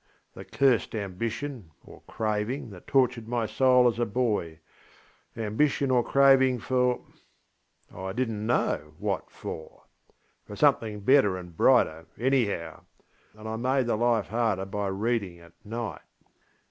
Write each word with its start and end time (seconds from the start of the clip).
The 0.33 0.43
cursed 0.45 0.95
ambition 0.95 1.69
or 1.85 2.01
craving 2.07 2.71
that 2.71 2.87
tortured 2.87 3.27
my 3.27 3.45
soul 3.45 3.87
as 3.87 3.99
a 3.99 4.05
boyŌĆö 4.07 4.57
ambition 5.37 5.91
or 5.91 6.03
craving 6.03 6.57
forŌĆöI 6.59 7.05
didnŌĆÖt 7.93 8.27
know 8.29 8.93
what 8.97 9.29
for! 9.29 9.83
For 10.47 10.55
something 10.55 11.01
better 11.01 11.37
and 11.37 11.55
brighter, 11.55 12.07
anyhow. 12.17 12.81
And 13.37 13.47
I 13.47 13.57
made 13.57 13.85
the 13.85 13.95
life 13.95 14.29
harder 14.29 14.65
by 14.65 14.87
reading 14.87 15.37
at 15.39 15.53
night. 15.63 16.01